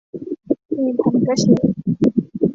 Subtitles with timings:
[0.81, 1.61] หมี่ผัดกระเฉด